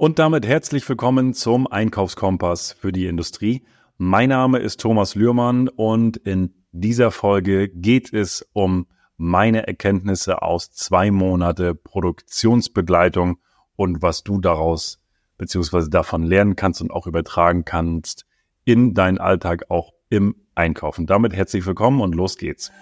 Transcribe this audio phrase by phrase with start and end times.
[0.00, 3.66] Und damit herzlich willkommen zum Einkaufskompass für die Industrie.
[3.98, 8.86] Mein Name ist Thomas Lührmann und in dieser Folge geht es um
[9.18, 13.40] meine Erkenntnisse aus zwei Monate Produktionsbegleitung
[13.76, 15.02] und was du daraus
[15.36, 18.24] beziehungsweise davon lernen kannst und auch übertragen kannst
[18.64, 21.06] in deinen Alltag auch im Einkaufen.
[21.06, 22.72] Damit herzlich willkommen und los geht's.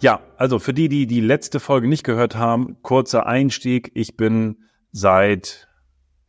[0.00, 3.90] Ja, also für die, die die letzte Folge nicht gehört haben, kurzer Einstieg.
[3.94, 5.68] Ich bin seit,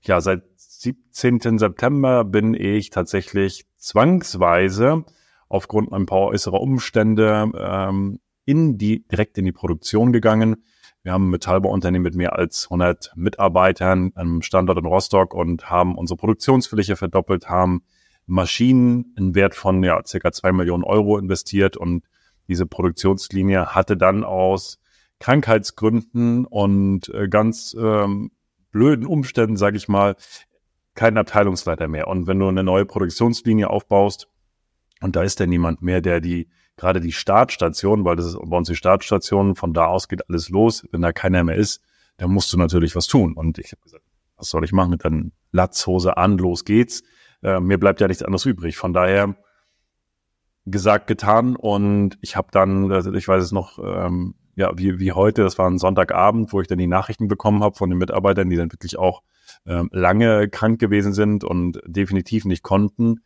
[0.02, 1.58] ja, seit 17.
[1.58, 5.05] September bin ich tatsächlich zwangsweise
[5.48, 10.66] aufgrund ein paar äußerer Umstände ähm, in die, direkt in die Produktion gegangen.
[11.03, 15.95] Wir haben ein Metallbauunternehmen mit mehr als 100 Mitarbeitern am Standort in Rostock und haben
[15.95, 17.84] unsere Produktionsfläche verdoppelt, haben
[18.26, 22.03] Maschinen in Wert von ja, circa zwei Millionen Euro investiert und
[22.48, 24.80] diese Produktionslinie hatte dann aus
[25.20, 28.31] Krankheitsgründen und äh, ganz ähm,
[28.72, 30.16] blöden Umständen, sage ich mal,
[30.95, 32.08] keinen Abteilungsleiter mehr.
[32.08, 34.28] Und wenn du eine neue Produktionslinie aufbaust
[35.02, 38.58] und da ist dann niemand mehr, der die gerade die Startstation, weil das ist bei
[38.58, 40.88] uns die Startstation, von da aus geht alles los.
[40.92, 41.81] Wenn da keiner mehr ist,
[42.17, 43.34] dann musst du natürlich was tun.
[43.34, 44.03] Und ich habe gesagt,
[44.36, 47.03] was soll ich machen mit dann Latzhose an, los geht's.
[47.44, 48.78] Äh, mir bleibt ja nichts anderes übrig.
[48.78, 49.36] Von daher
[50.66, 55.12] gesagt, getan und ich habe dann, also ich weiß es noch, ähm, ja, wie, wie
[55.12, 58.50] heute, das war ein Sonntagabend, wo ich dann die Nachrichten bekommen habe von den Mitarbeitern,
[58.50, 59.23] die dann wirklich auch
[59.66, 63.22] ähm, lange krank gewesen sind und definitiv nicht konnten.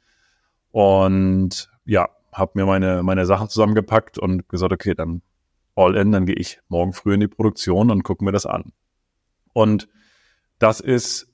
[0.72, 5.22] Und ja, habe mir meine, meine Sachen zusammengepackt und gesagt, okay, dann
[5.76, 8.72] all in, dann gehe ich morgen früh in die Produktion und gucken mir das an.
[9.54, 9.88] Und
[10.60, 11.34] das ist,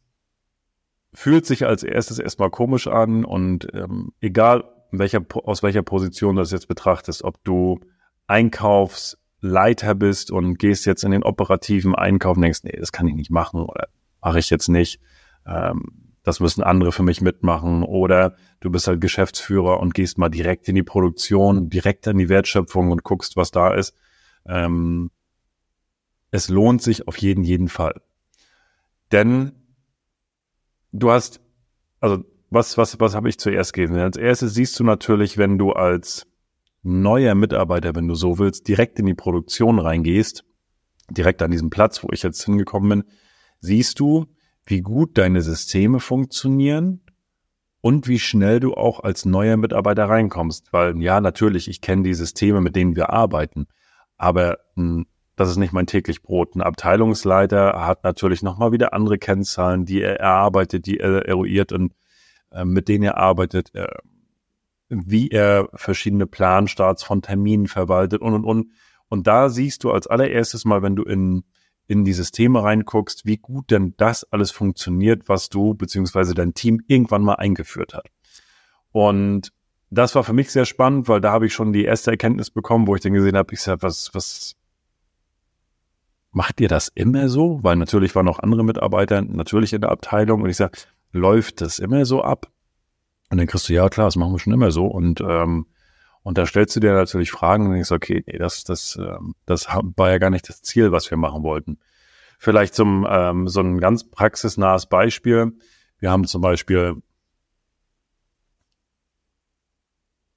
[1.14, 4.64] fühlt sich als erstes erstmal komisch an und ähm, egal
[5.00, 7.80] welcher, aus welcher Position du das jetzt betrachtest, ob du
[8.28, 13.16] Einkaufsleiter bist und gehst jetzt in den operativen Einkauf und denkst, nee, das kann ich
[13.16, 13.88] nicht machen oder
[14.22, 15.00] mache ich jetzt nicht.
[15.46, 17.84] Ähm, das müssen andere für mich mitmachen.
[17.84, 22.30] Oder du bist halt Geschäftsführer und gehst mal direkt in die Produktion, direkt in die
[22.30, 23.96] Wertschöpfung und guckst, was da ist.
[24.46, 25.10] Ähm,
[26.30, 28.02] es lohnt sich auf jeden, jeden Fall.
[29.12, 29.52] Denn
[30.92, 31.42] du hast,
[32.00, 33.98] also was, was, was habe ich zuerst gesehen?
[33.98, 36.28] Als erstes siehst du natürlich, wenn du als
[36.84, 40.44] neuer Mitarbeiter, wenn du so willst, direkt in die Produktion reingehst,
[41.10, 43.12] direkt an diesem Platz, wo ich jetzt hingekommen bin,
[43.62, 44.28] siehst du,
[44.66, 47.02] wie gut deine Systeme funktionieren
[47.80, 50.74] und wie schnell du auch als neuer Mitarbeiter reinkommst.
[50.74, 53.68] Weil ja, natürlich, ich kenne die Systeme, mit denen wir arbeiten,
[54.18, 55.06] aber mh, hm,
[55.38, 56.56] das ist nicht mein täglich Brot.
[56.56, 61.94] Ein Abteilungsleiter hat natürlich nochmal wieder andere Kennzahlen, die er erarbeitet, die er eruiert und
[62.66, 63.88] mit denen er arbeitet, äh,
[64.90, 68.72] wie er verschiedene Planstarts von Terminen verwaltet und und und.
[69.08, 71.44] Und da siehst du als allererstes mal, wenn du in,
[71.88, 76.82] in die Systeme reinguckst, wie gut denn das alles funktioniert, was du beziehungsweise dein Team
[76.88, 78.08] irgendwann mal eingeführt hat.
[78.92, 79.52] Und
[79.90, 82.88] das war für mich sehr spannend, weil da habe ich schon die erste Erkenntnis bekommen,
[82.88, 84.56] wo ich dann gesehen habe, ich sage, was, was
[86.32, 87.60] macht ihr das immer so?
[87.62, 90.78] Weil natürlich waren noch andere Mitarbeiter natürlich in der Abteilung und ich sage,
[91.12, 92.52] läuft das immer so ab?
[93.30, 94.86] Und dann kriegst du, ja klar, das machen wir schon immer so.
[94.86, 95.68] Und, ähm,
[96.24, 99.68] und da stellst du dir natürlich Fragen und denkst, okay, nee, das, das, ähm, das
[99.68, 101.80] war ja gar nicht das Ziel, was wir machen wollten.
[102.40, 105.54] Vielleicht zum ähm, so ein ganz praxisnahes Beispiel.
[106.00, 106.96] Wir haben zum Beispiel,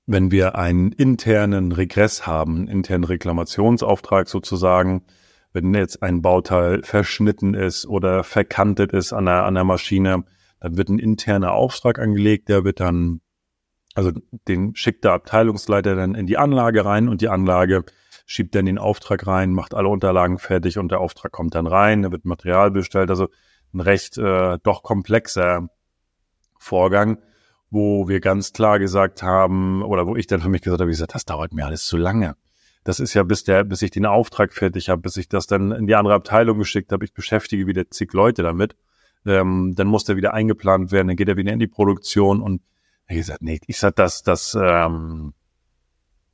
[0.06, 5.02] wenn wir einen internen Regress haben, einen internen Reklamationsauftrag sozusagen,
[5.52, 10.24] wenn jetzt ein Bauteil verschnitten ist oder verkantet ist an der, an der Maschine,
[10.64, 13.20] dann wird ein interner Auftrag angelegt, der wird dann,
[13.94, 14.12] also
[14.48, 17.84] den schickt der Abteilungsleiter dann in die Anlage rein und die Anlage
[18.24, 22.00] schiebt dann den Auftrag rein, macht alle Unterlagen fertig und der Auftrag kommt dann rein,
[22.00, 23.28] da wird Material bestellt, also
[23.74, 25.68] ein recht äh, doch komplexer
[26.58, 27.18] Vorgang,
[27.68, 30.96] wo wir ganz klar gesagt haben, oder wo ich dann für mich gesagt habe, ich
[30.96, 32.36] gesagt, das dauert mir alles zu lange.
[32.84, 35.72] Das ist ja bis der, bis ich den Auftrag fertig habe, bis ich das dann
[35.72, 38.74] in die andere Abteilung geschickt habe, ich beschäftige wieder zig Leute damit
[39.26, 42.62] ähm, dann muss der wieder eingeplant werden, dann geht er wieder in die Produktion und
[43.08, 45.34] ich gesagt, nee, ich sag, das, das, ähm,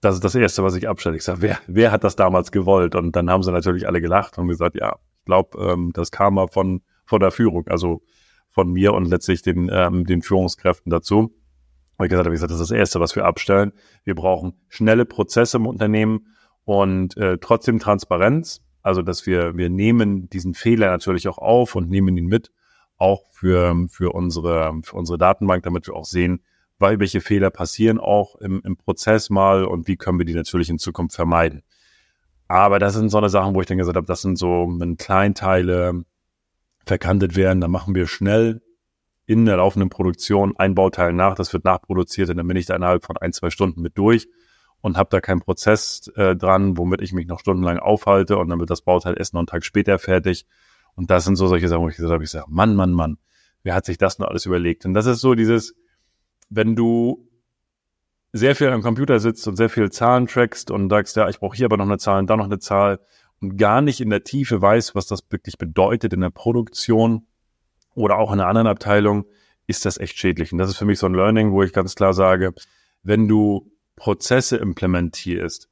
[0.00, 1.16] das ist das Erste, was ich abstelle.
[1.16, 2.94] Ich sag, wer, wer hat das damals gewollt?
[2.94, 6.34] Und dann haben sie natürlich alle gelacht und gesagt, ja, ich glaube, ähm, das kam
[6.34, 8.02] mal von, von der Führung, also
[8.50, 11.34] von mir und letztlich den, ähm, den Führungskräften dazu.
[11.96, 13.72] Und ich gesagt habe, ich gesagt, das ist das Erste, was wir abstellen.
[14.04, 16.28] Wir brauchen schnelle Prozesse im Unternehmen
[16.64, 18.62] und äh, trotzdem Transparenz.
[18.82, 22.50] Also, dass wir, wir nehmen diesen Fehler natürlich auch auf und nehmen ihn mit
[23.00, 26.44] auch für, für, unsere, für unsere Datenbank, damit wir auch sehen,
[26.78, 30.70] weil welche Fehler passieren auch im, im Prozess mal und wie können wir die natürlich
[30.70, 31.62] in Zukunft vermeiden.
[32.48, 34.96] Aber das sind so eine Sachen, wo ich dann gesagt habe, das sind so, wenn
[34.96, 36.04] Kleinteile
[36.84, 38.62] verkantet werden, dann machen wir schnell
[39.26, 42.74] in der laufenden Produktion ein Bauteil nach, das wird nachproduziert und dann bin ich da
[42.74, 44.28] innerhalb von ein, zwei Stunden mit durch
[44.80, 48.58] und habe da keinen Prozess äh, dran, womit ich mich noch stundenlang aufhalte und dann
[48.58, 50.46] wird das Bauteil erst noch einen Tag später fertig.
[51.00, 53.16] Und das sind so solche Sachen, wo ich gesagt habe, ich sage, Mann, Mann, Mann,
[53.62, 54.84] wer hat sich das nur alles überlegt?
[54.84, 55.74] Und das ist so dieses,
[56.50, 57.26] wenn du
[58.34, 61.56] sehr viel am Computer sitzt und sehr viel Zahlen trackst und sagst, ja, ich brauche
[61.56, 63.00] hier aber noch eine Zahl und da noch eine Zahl
[63.40, 67.26] und gar nicht in der Tiefe weiß, was das wirklich bedeutet in der Produktion
[67.94, 69.24] oder auch in einer anderen Abteilung,
[69.66, 70.52] ist das echt schädlich.
[70.52, 72.52] Und das ist für mich so ein Learning, wo ich ganz klar sage,
[73.02, 75.70] wenn du Prozesse implementierst,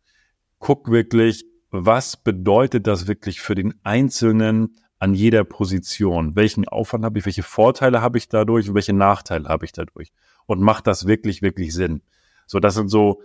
[0.58, 6.36] guck wirklich, was bedeutet das wirklich für den Einzelnen an jeder Position?
[6.36, 7.26] Welchen Aufwand habe ich?
[7.26, 8.68] Welche Vorteile habe ich dadurch?
[8.68, 10.12] Und welche Nachteile habe ich dadurch?
[10.46, 12.02] Und macht das wirklich, wirklich Sinn?
[12.46, 13.22] So, das sind so,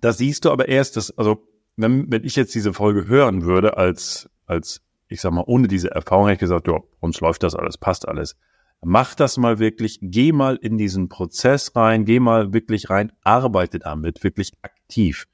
[0.00, 1.46] da siehst du aber erst, dass, also,
[1.76, 5.90] wenn, wenn ich jetzt diese Folge hören würde als, als, ich sag mal, ohne diese
[5.90, 8.36] Erfahrung hätte ich gesagt, ja, uns läuft das alles, passt alles.
[8.82, 13.78] Mach das mal wirklich, geh mal in diesen Prozess rein, geh mal wirklich rein, arbeite
[13.78, 15.26] damit, wirklich aktiv.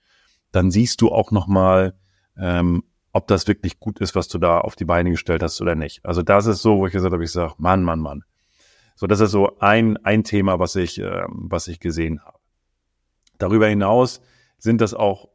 [0.51, 1.95] Dann siehst du auch nochmal,
[2.37, 2.83] ähm,
[3.17, 6.05] ob das wirklich gut ist, was du da auf die Beine gestellt hast oder nicht.
[6.05, 8.25] Also das ist so, wo ich gesagt habe, ich sage, Mann, Mann, Mann.
[8.95, 12.39] So, das ist so ein, ein Thema, was ich, äh, was ich gesehen habe.
[13.39, 14.21] Darüber hinaus
[14.59, 15.31] sind das auch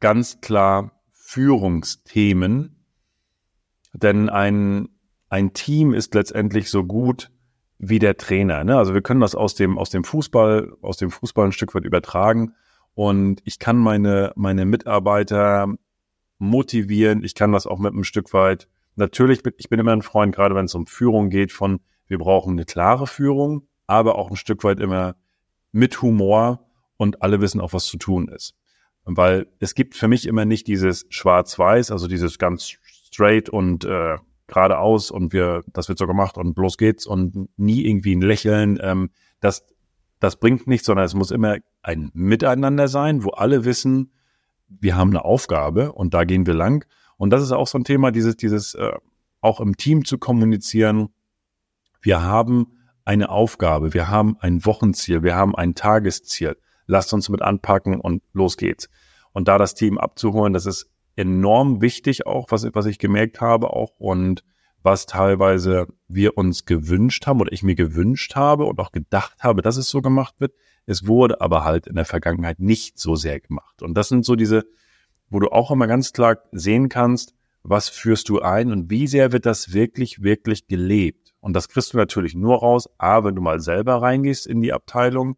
[0.00, 2.84] ganz klar Führungsthemen,
[3.92, 4.88] denn ein,
[5.28, 7.30] ein Team ist letztendlich so gut
[7.78, 8.64] wie der Trainer.
[8.64, 8.76] Ne?
[8.76, 11.84] Also wir können das aus dem, aus dem Fußball, aus dem Fußball ein Stück weit
[11.84, 12.54] übertragen.
[12.94, 15.76] Und ich kann meine, meine Mitarbeiter
[16.38, 17.22] motivieren.
[17.22, 18.68] Ich kann das auch mit einem Stück weit.
[18.96, 22.52] Natürlich, ich bin immer ein Freund, gerade wenn es um Führung geht, von wir brauchen
[22.52, 25.16] eine klare Führung, aber auch ein Stück weit immer
[25.72, 28.54] mit Humor und alle wissen auch, was zu tun ist.
[29.04, 32.76] Weil es gibt für mich immer nicht dieses Schwarz-Weiß, also dieses ganz
[33.08, 34.16] straight und äh,
[34.48, 38.78] geradeaus und wir, das wird so gemacht und bloß geht's und nie irgendwie ein Lächeln.
[38.82, 39.10] Ähm,
[39.40, 39.64] das,
[40.20, 44.12] das bringt nichts, sondern es muss immer ein Miteinander sein, wo alle wissen,
[44.68, 46.86] wir haben eine Aufgabe und da gehen wir lang.
[47.16, 48.92] Und das ist auch so ein Thema, dieses, dieses äh,
[49.40, 51.08] auch im Team zu kommunizieren.
[52.00, 56.56] Wir haben eine Aufgabe, wir haben ein Wochenziel, wir haben ein Tagesziel.
[56.86, 58.88] Lasst uns mit anpacken und los geht's.
[59.32, 63.70] Und da das Team abzuholen, das ist enorm wichtig auch, was, was ich gemerkt habe
[63.70, 64.44] auch und
[64.82, 69.60] was teilweise wir uns gewünscht haben oder ich mir gewünscht habe und auch gedacht habe,
[69.60, 70.52] dass es so gemacht wird.
[70.88, 73.82] Es wurde aber halt in der Vergangenheit nicht so sehr gemacht.
[73.82, 74.64] Und das sind so diese,
[75.28, 79.30] wo du auch immer ganz klar sehen kannst, was führst du ein und wie sehr
[79.30, 81.34] wird das wirklich, wirklich gelebt.
[81.40, 84.72] Und das kriegst du natürlich nur raus, a, wenn du mal selber reingehst in die
[84.72, 85.36] Abteilung,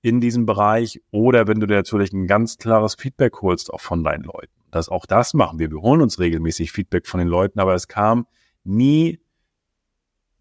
[0.00, 4.04] in diesem Bereich, oder wenn du dir natürlich ein ganz klares Feedback holst, auch von
[4.04, 4.52] deinen Leuten.
[4.70, 5.72] Das, auch das machen wir.
[5.72, 8.28] Wir holen uns regelmäßig Feedback von den Leuten, aber es kam
[8.62, 9.18] nie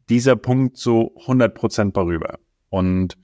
[0.10, 2.38] dieser Punkt so 100 Prozent darüber.
[2.70, 3.18] Und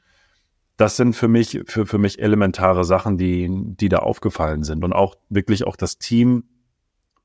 [0.80, 4.94] das sind für mich, für, für mich elementare Sachen, die, die da aufgefallen sind und
[4.94, 6.46] auch wirklich auch das Team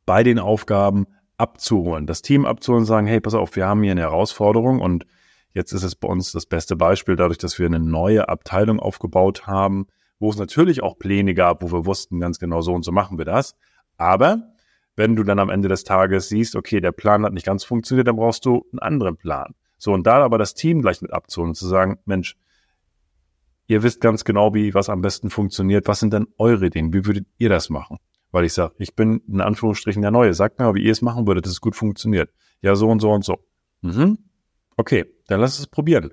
[0.05, 1.07] bei den Aufgaben
[1.37, 2.09] abzuholen.
[2.09, 5.07] Das Team abzuholen und sagen, hey, pass auf, wir haben hier eine Herausforderung und
[5.53, 9.47] jetzt ist es bei uns das beste Beispiel, dadurch, dass wir eine neue Abteilung aufgebaut
[9.47, 9.87] haben,
[10.19, 13.19] wo es natürlich auch Pläne gab, wo wir wussten ganz genau so und so machen
[13.19, 13.55] wir das.
[13.97, 14.53] Aber
[14.97, 18.09] wenn du dann am Ende des Tages siehst, okay, der Plan hat nicht ganz funktioniert,
[18.09, 19.55] dann brauchst du einen anderen Plan.
[19.79, 22.37] So, und da aber das Team gleich mit abzuholen und zu sagen, Mensch,
[23.67, 25.89] ihr wisst ganz genau, wie was am besten funktioniert.
[25.89, 26.93] Was sind denn eure Ideen?
[26.93, 27.99] Wie würdet ihr das machen?
[28.31, 30.35] Weil ich sage, ich bin in Anführungsstrichen der Neue.
[30.35, 32.31] Sagt mir wie ihr es machen würdet, dass es gut funktioniert.
[32.63, 33.39] Ja, so und so und so.
[33.83, 34.19] Mhm.
[34.77, 36.13] Okay, dann lass es probieren.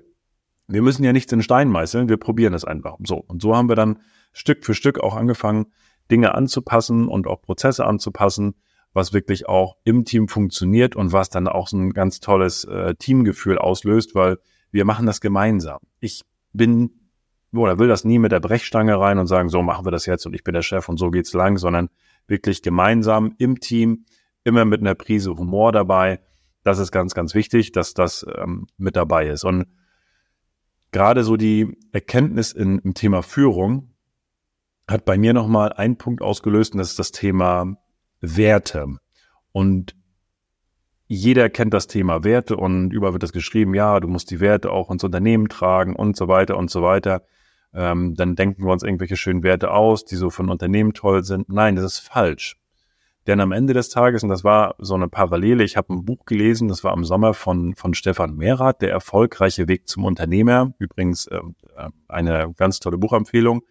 [0.68, 2.96] Wir müssen ja nichts in Stein meißeln, wir probieren es einfach.
[3.04, 3.16] So.
[3.16, 3.98] Und so haben wir dann
[4.32, 5.66] Stück für Stück auch angefangen,
[6.10, 8.54] Dinge anzupassen und auch Prozesse anzupassen,
[8.92, 12.94] was wirklich auch im Team funktioniert und was dann auch so ein ganz tolles äh,
[12.94, 14.38] Teamgefühl auslöst, weil
[14.70, 15.80] wir machen das gemeinsam.
[16.00, 17.01] Ich bin
[17.60, 20.26] oder will das nie mit der Brechstange rein und sagen, so machen wir das jetzt
[20.26, 21.90] und ich bin der Chef und so geht's lang, sondern
[22.26, 24.06] wirklich gemeinsam im Team,
[24.44, 26.20] immer mit einer Prise Humor dabei.
[26.64, 29.44] Das ist ganz, ganz wichtig, dass das ähm, mit dabei ist.
[29.44, 29.66] Und
[30.92, 33.92] gerade so die Erkenntnis in, im Thema Führung
[34.88, 37.76] hat bei mir nochmal einen Punkt ausgelöst und das ist das Thema
[38.20, 38.86] Werte.
[39.52, 39.94] Und
[41.06, 44.70] jeder kennt das Thema Werte und überall wird das geschrieben, ja, du musst die Werte
[44.70, 47.22] auch ins Unternehmen tragen und so weiter und so weiter.
[47.74, 51.48] Ähm, dann denken wir uns irgendwelche schönen Werte aus, die so von Unternehmen toll sind.
[51.48, 52.56] Nein, das ist falsch.
[53.26, 56.24] Denn am Ende des Tages, und das war so eine Parallele, ich habe ein Buch
[56.26, 60.74] gelesen, das war im Sommer von, von Stefan Mehrath, Der erfolgreiche Weg zum Unternehmer.
[60.78, 61.40] Übrigens äh,
[62.08, 63.62] eine ganz tolle Buchempfehlung.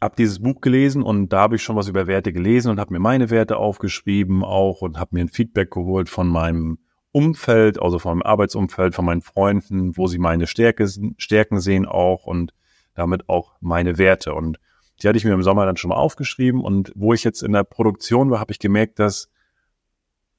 [0.00, 2.92] habe dieses Buch gelesen und da habe ich schon was über Werte gelesen und habe
[2.92, 6.78] mir meine Werte aufgeschrieben auch und habe mir ein Feedback geholt von meinem
[7.12, 10.88] Umfeld, also meinem Arbeitsumfeld, von meinen Freunden, wo sie meine Stärke,
[11.18, 12.54] Stärken sehen auch und
[12.94, 14.34] damit auch meine Werte.
[14.34, 14.58] Und
[15.02, 17.52] die hatte ich mir im Sommer dann schon mal aufgeschrieben und wo ich jetzt in
[17.52, 19.30] der Produktion war, habe ich gemerkt, dass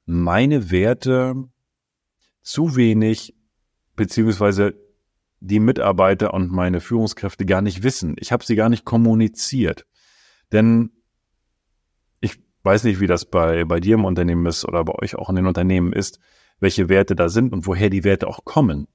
[0.06, 1.34] meine Werte
[2.42, 3.34] zu wenig
[3.96, 4.74] beziehungsweise
[5.40, 8.16] die Mitarbeiter und meine Führungskräfte gar nicht wissen.
[8.18, 9.86] Ich habe sie gar nicht kommuniziert.
[10.52, 10.90] Denn
[12.20, 15.28] ich weiß nicht, wie das bei, bei dir im Unternehmen ist oder bei euch auch
[15.28, 16.18] in den Unternehmen ist,
[16.60, 18.86] welche Werte da sind und woher die Werte auch kommen.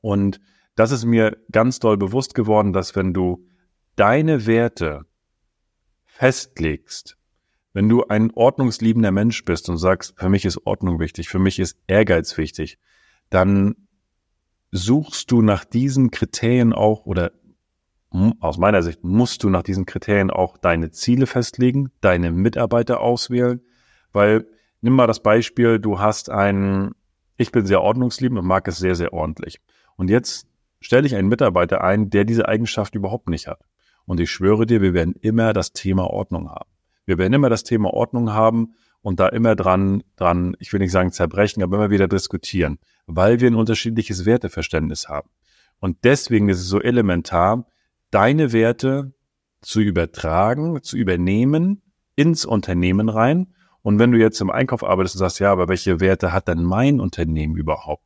[0.00, 0.40] Und
[0.74, 3.44] das ist mir ganz doll bewusst geworden, dass wenn du
[3.96, 5.06] deine Werte
[6.04, 7.16] festlegst,
[7.72, 11.58] wenn du ein ordnungsliebender Mensch bist und sagst, für mich ist Ordnung wichtig, für mich
[11.58, 12.78] ist Ehrgeiz wichtig,
[13.30, 13.88] dann
[14.70, 17.32] suchst du nach diesen Kriterien auch oder
[18.40, 23.60] aus meiner Sicht musst du nach diesen Kriterien auch deine Ziele festlegen, deine Mitarbeiter auswählen,
[24.12, 24.46] weil
[24.80, 26.92] nimm mal das Beispiel, du hast einen,
[27.36, 29.60] ich bin sehr ordnungsliebend und mag es sehr, sehr ordentlich.
[29.96, 30.46] Und jetzt
[30.80, 33.60] stelle ich einen Mitarbeiter ein, der diese Eigenschaft überhaupt nicht hat.
[34.04, 36.70] Und ich schwöre dir, wir werden immer das Thema Ordnung haben.
[37.04, 40.92] Wir werden immer das Thema Ordnung haben und da immer dran, dran, ich will nicht
[40.92, 45.28] sagen zerbrechen, aber immer wieder diskutieren, weil wir ein unterschiedliches Werteverständnis haben.
[45.80, 47.66] Und deswegen ist es so elementar,
[48.10, 49.12] deine Werte
[49.60, 51.82] zu übertragen, zu übernehmen
[52.16, 53.54] ins Unternehmen rein.
[53.88, 56.62] Und wenn du jetzt im Einkauf arbeitest und sagst, ja, aber welche Werte hat denn
[56.62, 58.04] mein Unternehmen überhaupt?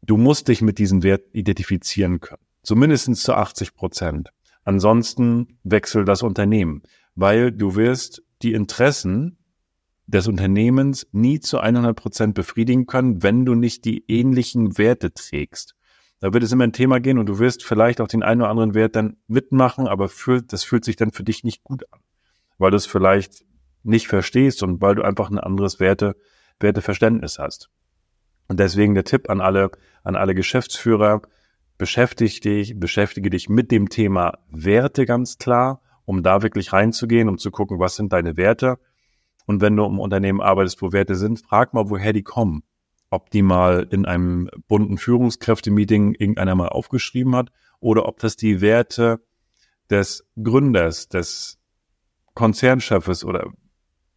[0.00, 2.44] Du musst dich mit diesen Werten identifizieren können.
[2.62, 4.30] Zumindest zu 80 Prozent.
[4.62, 6.84] Ansonsten wechsel das Unternehmen,
[7.16, 9.38] weil du wirst die Interessen
[10.06, 15.74] des Unternehmens nie zu 100 Prozent befriedigen können, wenn du nicht die ähnlichen Werte trägst.
[16.20, 18.50] Da wird es immer ein Thema gehen und du wirst vielleicht auch den einen oder
[18.50, 21.98] anderen Wert dann mitmachen, aber fühlt, das fühlt sich dann für dich nicht gut an,
[22.58, 23.44] weil du es vielleicht
[23.84, 26.16] nicht verstehst und weil du einfach ein anderes Werte,
[26.60, 27.70] Werteverständnis hast.
[28.48, 29.70] Und deswegen der Tipp an alle,
[30.02, 31.22] an alle Geschäftsführer,
[31.78, 37.38] beschäftige dich, beschäftige dich mit dem Thema Werte ganz klar, um da wirklich reinzugehen, um
[37.38, 38.78] zu gucken, was sind deine Werte
[39.46, 42.62] und wenn du im Unternehmen arbeitest, wo Werte sind, frag mal, woher die kommen.
[43.10, 48.60] Ob die mal in einem bunten Führungskräftemeeting irgendeiner mal aufgeschrieben hat oder ob das die
[48.60, 49.20] Werte
[49.90, 51.58] des Gründers, des
[52.34, 53.52] Konzernchefes oder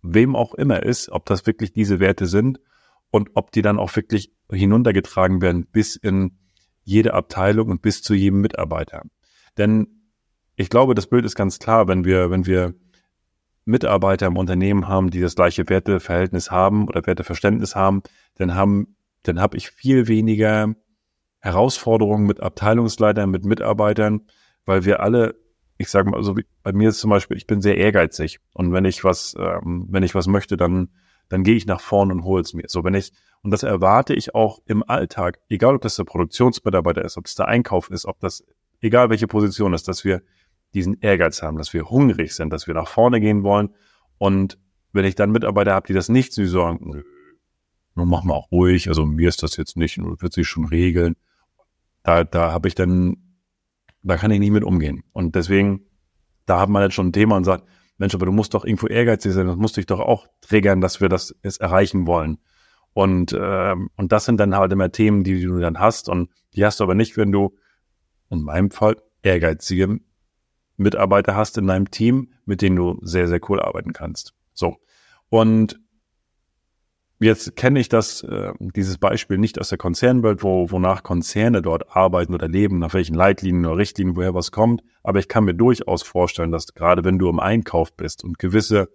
[0.01, 2.60] wem auch immer ist, ob das wirklich diese Werte sind
[3.10, 6.38] und ob die dann auch wirklich hinuntergetragen werden bis in
[6.84, 9.04] jede Abteilung und bis zu jedem Mitarbeiter.
[9.58, 9.88] Denn
[10.56, 12.74] ich glaube, das Bild ist ganz klar, wenn wir, wenn wir
[13.66, 18.01] Mitarbeiter im Unternehmen haben, die das gleiche Werteverhältnis haben oder Werteverständnis haben,
[18.36, 20.74] dann haben, dann habe ich viel weniger
[21.39, 24.22] Herausforderungen mit Abteilungsleitern, mit Mitarbeitern,
[24.66, 25.36] weil wir alle,
[25.77, 28.86] ich sage mal, also bei mir ist zum Beispiel, ich bin sehr ehrgeizig und wenn
[28.86, 30.89] ich was, ähm, wenn ich was möchte, dann
[31.29, 32.65] dann gehe ich nach vorne und hole es mir.
[32.67, 37.03] So, wenn ich, und das erwarte ich auch im Alltag, egal ob das der Produktionsmitarbeiter
[37.03, 38.43] ist, ob das der Einkauf ist, ob das,
[38.81, 40.22] egal welche Position ist, dass wir
[40.74, 43.74] diesen Ehrgeiz haben, dass wir hungrig sind, dass wir nach vorne gehen wollen.
[44.17, 44.57] Und
[44.93, 47.03] wenn ich dann Mitarbeiter habe, die das nicht so sagen,
[47.96, 50.65] nun mach mal auch ruhig, also mir ist das jetzt nicht, nur wird sich schon
[50.65, 51.15] regeln.
[52.03, 53.26] Da, da habe ich dann,
[54.07, 55.03] da kann ich nicht mit umgehen.
[55.13, 55.81] Und deswegen,
[56.45, 57.65] da hat man jetzt schon ein Thema und sagt,
[57.97, 61.01] Mensch, aber du musst doch irgendwo ehrgeizig sein, das musst dich doch auch triggern, dass
[61.01, 62.37] wir das jetzt erreichen wollen.
[62.93, 66.09] Und, ähm, und das sind dann halt immer Themen, die du dann hast.
[66.09, 67.55] Und die hast du aber nicht, wenn du
[68.29, 69.99] in meinem Fall ehrgeizige
[70.77, 74.33] Mitarbeiter hast in deinem Team, mit denen du sehr, sehr cool arbeiten kannst.
[74.53, 74.77] So.
[75.29, 75.79] Und
[77.19, 81.95] jetzt kenne ich das, äh, dieses Beispiel nicht aus der Konzernwelt, wo, wonach Konzerne dort
[81.95, 84.83] arbeiten oder leben, nach welchen Leitlinien oder Richtlinien, woher was kommt.
[85.03, 88.89] Aber ich kann mir durchaus vorstellen, dass gerade wenn du im Einkauf bist und gewisse,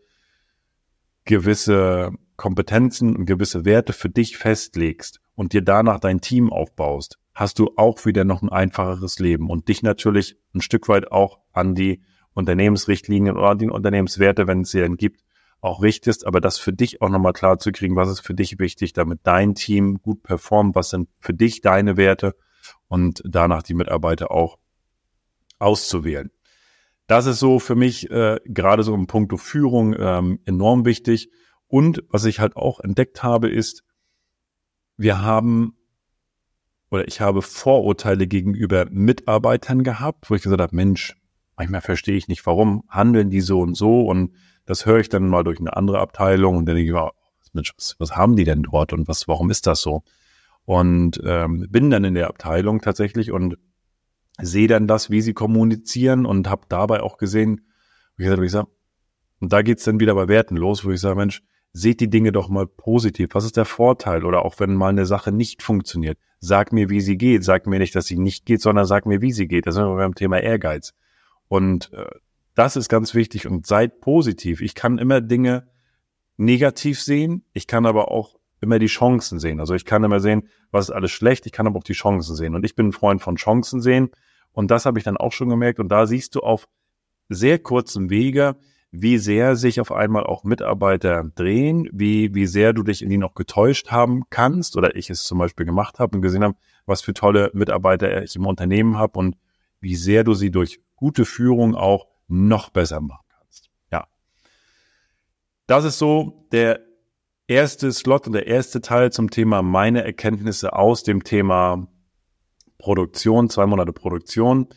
[1.24, 7.58] gewisse Kompetenzen und gewisse Werte für dich festlegst und dir danach dein Team aufbaust, hast
[7.58, 11.74] du auch wieder noch ein einfacheres Leben und dich natürlich ein Stück weit auch an
[11.74, 12.02] die
[12.34, 15.22] Unternehmensrichtlinien oder an die Unternehmenswerte, wenn es sie denn gibt,
[15.62, 18.58] auch richtest, aber das für dich auch nochmal klar zu kriegen, was ist für dich
[18.58, 22.34] wichtig, damit dein Team gut performt, was sind für dich deine Werte
[22.88, 24.58] und danach die Mitarbeiter auch
[25.60, 26.30] auszuwählen.
[27.06, 31.30] Das ist so für mich äh, gerade so im Punkto Führung ähm, enorm wichtig.
[31.68, 33.84] Und was ich halt auch entdeckt habe, ist,
[34.96, 35.76] wir haben
[36.90, 41.14] oder ich habe Vorurteile gegenüber Mitarbeitern gehabt, wo ich gesagt habe, Mensch,
[41.56, 44.32] manchmal verstehe ich nicht, warum handeln die so und so und
[44.66, 47.10] das höre ich dann mal durch eine andere Abteilung und dann denke ich mir,
[47.52, 50.02] Mensch, was, was haben die denn dort und was, warum ist das so?
[50.64, 53.58] Und ähm, bin dann in der Abteilung tatsächlich und
[54.40, 57.66] sehe dann das, wie sie kommunizieren und habe dabei auch gesehen,
[58.16, 58.68] wie gesagt, ich sage,
[59.40, 61.42] und da geht's dann wieder bei Werten los, wo ich sage, Mensch,
[61.72, 63.30] seht die Dinge doch mal positiv.
[63.32, 64.24] Was ist der Vorteil?
[64.24, 67.44] Oder auch wenn mal eine Sache nicht funktioniert, sag mir, wie sie geht.
[67.44, 69.66] Sag mir nicht, dass sie nicht geht, sondern sag mir, wie sie geht.
[69.66, 70.92] Das sind wir beim Thema Ehrgeiz.
[71.48, 72.04] Und äh,
[72.54, 74.60] das ist ganz wichtig und seid positiv.
[74.60, 75.68] Ich kann immer Dinge
[76.36, 77.44] negativ sehen.
[77.52, 79.60] Ich kann aber auch immer die Chancen sehen.
[79.60, 81.46] Also ich kann immer sehen, was ist alles schlecht.
[81.46, 82.54] Ich kann aber auch die Chancen sehen.
[82.54, 84.10] Und ich bin ein Freund von Chancen sehen.
[84.52, 85.80] Und das habe ich dann auch schon gemerkt.
[85.80, 86.68] Und da siehst du auf
[87.28, 88.56] sehr kurzem Wege,
[88.90, 93.16] wie sehr sich auf einmal auch Mitarbeiter drehen, wie, wie sehr du dich in die
[93.16, 97.00] noch getäuscht haben kannst oder ich es zum Beispiel gemacht habe und gesehen habe, was
[97.00, 99.36] für tolle Mitarbeiter ich im Unternehmen habe und
[99.80, 103.70] wie sehr du sie durch gute Führung auch noch besser machen kannst.
[103.90, 104.06] Ja.
[105.66, 106.80] Das ist so der
[107.46, 111.88] erste Slot und der erste Teil zum Thema meine Erkenntnisse aus dem Thema
[112.78, 114.68] Produktion, zwei Monate Produktion.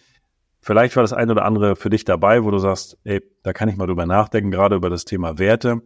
[0.61, 3.69] Vielleicht war das eine oder andere für dich dabei, wo du sagst, ey, da kann
[3.69, 5.81] ich mal drüber nachdenken, gerade über das Thema Werte.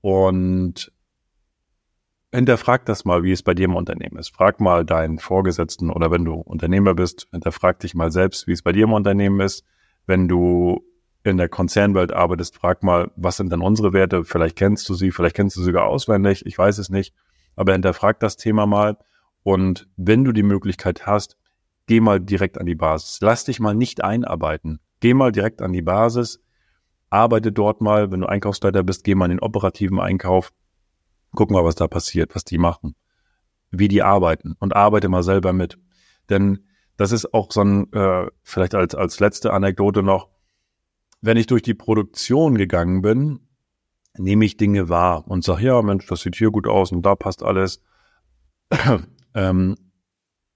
[0.00, 0.92] Und
[2.32, 4.28] hinterfrag das mal, wie es bei dir im Unternehmen ist.
[4.28, 8.62] Frag mal deinen Vorgesetzten oder wenn du Unternehmer bist, hinterfrag dich mal selbst, wie es
[8.62, 9.64] bei dir im Unternehmen ist.
[10.06, 10.84] Wenn du
[11.26, 14.24] in der Konzernwelt arbeitest, frag mal, was sind denn unsere Werte?
[14.24, 17.14] Vielleicht kennst du sie, vielleicht kennst du sie sogar auswendig, ich weiß es nicht.
[17.56, 18.98] Aber hinterfrag das Thema mal.
[19.42, 21.36] Und wenn du die Möglichkeit hast,
[21.86, 23.18] geh mal direkt an die Basis.
[23.20, 24.80] Lass dich mal nicht einarbeiten.
[25.00, 26.42] Geh mal direkt an die Basis.
[27.10, 28.10] Arbeite dort mal.
[28.10, 30.52] Wenn du Einkaufsleiter bist, geh mal in den operativen Einkauf.
[31.34, 32.94] Guck mal, was da passiert, was die machen,
[33.70, 35.78] wie die arbeiten und arbeite mal selber mit.
[36.28, 36.64] Denn
[36.96, 40.28] das ist auch so ein, äh, vielleicht als, als letzte Anekdote noch,
[41.20, 43.40] wenn ich durch die Produktion gegangen bin,
[44.18, 47.14] nehme ich Dinge wahr und sage, ja, Mensch, das sieht hier gut aus und da
[47.14, 47.82] passt alles.
[49.34, 49.76] ähm,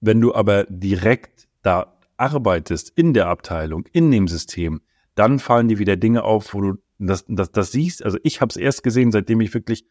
[0.01, 4.81] wenn du aber direkt da arbeitest in der Abteilung, in dem System,
[5.15, 8.05] dann fallen dir wieder Dinge auf, wo du das, das, das siehst.
[8.05, 9.85] Also ich habe es erst gesehen, seitdem ich wirklich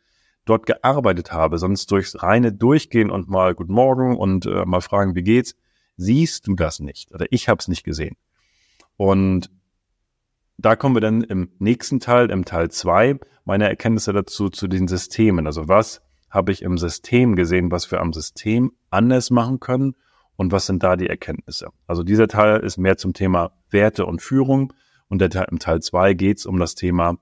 [0.45, 1.57] dort gearbeitet habe.
[1.57, 5.55] Sonst durchs reine Durchgehen und mal Guten Morgen und äh, mal fragen, wie geht's,
[5.97, 7.13] siehst du das nicht.
[7.13, 8.15] Oder ich habe es nicht gesehen.
[8.97, 9.51] Und
[10.61, 14.87] da kommen wir dann im nächsten Teil, im Teil zwei, meine Erkenntnisse dazu zu den
[14.89, 15.47] Systemen.
[15.47, 19.95] Also was habe ich im System gesehen, was wir am System anders machen können
[20.35, 21.69] und was sind da die Erkenntnisse.
[21.87, 24.73] Also dieser Teil ist mehr zum Thema Werte und Führung
[25.07, 27.17] und der Teil, im Teil zwei geht es um das Thema,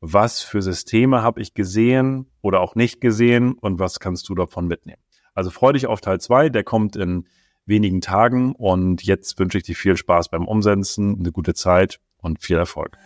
[0.00, 4.66] was für Systeme habe ich gesehen oder auch nicht gesehen und was kannst du davon
[4.66, 5.00] mitnehmen.
[5.32, 7.26] Also freu dich auf Teil zwei, der kommt in
[7.64, 12.42] wenigen Tagen und jetzt wünsche ich dir viel Spaß beim Umsetzen, eine gute Zeit und
[12.42, 12.98] viel Erfolg.